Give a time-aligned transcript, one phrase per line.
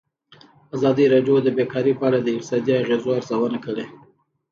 [0.75, 3.85] ازادي راډیو د بیکاري په اړه د اقتصادي اغېزو ارزونه کړې.